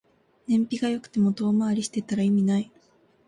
[0.47, 2.71] 燃費が良くても遠回りしてたら意味ない